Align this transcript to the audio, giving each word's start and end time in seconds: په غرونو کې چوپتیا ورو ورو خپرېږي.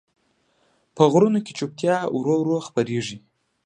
په 0.95 1.03
غرونو 1.11 1.39
کې 1.45 1.51
چوپتیا 1.57 1.95
ورو 2.17 2.35
ورو 2.39 2.57
خپرېږي. 2.67 3.17